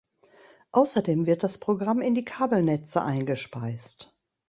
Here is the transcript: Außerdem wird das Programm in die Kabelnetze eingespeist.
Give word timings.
Außerdem 0.71 1.27
wird 1.27 1.43
das 1.43 1.59
Programm 1.59 2.01
in 2.01 2.15
die 2.15 2.25
Kabelnetze 2.25 3.03
eingespeist. 3.03 4.11